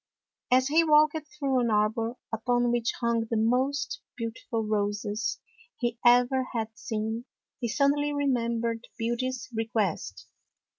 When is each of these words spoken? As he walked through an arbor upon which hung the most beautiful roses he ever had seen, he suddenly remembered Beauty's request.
As 0.51 0.69
he 0.69 0.83
walked 0.83 1.19
through 1.37 1.59
an 1.59 1.69
arbor 1.69 2.15
upon 2.33 2.71
which 2.71 2.91
hung 3.01 3.27
the 3.29 3.37
most 3.37 4.01
beautiful 4.17 4.63
roses 4.63 5.39
he 5.77 5.99
ever 6.03 6.45
had 6.55 6.69
seen, 6.75 7.25
he 7.59 7.67
suddenly 7.67 8.11
remembered 8.11 8.87
Beauty's 8.97 9.47
request. 9.53 10.25